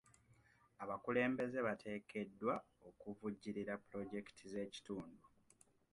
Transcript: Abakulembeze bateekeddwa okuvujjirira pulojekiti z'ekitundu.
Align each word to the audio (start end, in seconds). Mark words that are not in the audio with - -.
Abakulembeze 0.83 1.57
bateekeddwa 1.67 2.53
okuvujjirira 2.87 3.73
pulojekiti 3.85 4.45
z'ekitundu. 4.51 5.21